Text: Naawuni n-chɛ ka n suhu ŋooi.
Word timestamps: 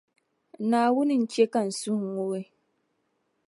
Naawuni 0.69 1.15
n-chɛ 1.21 1.43
ka 1.53 1.61
n 1.67 1.71
suhu 1.79 2.07
ŋooi. 2.15 2.43